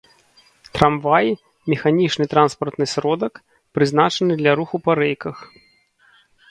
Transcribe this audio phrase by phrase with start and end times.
[0.77, 1.27] Трамвай—
[1.73, 3.33] механічны транспартны сродак,
[3.79, 5.37] прызначаны для руху па рэйках